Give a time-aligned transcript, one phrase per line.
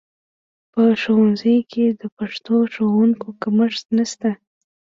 [0.71, 4.31] په ښوونځیو کې د پښتو ښوونکو کمښت شته